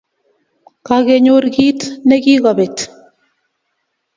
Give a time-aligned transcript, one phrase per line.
[0.85, 2.77] Kakenyor kit ne kokabet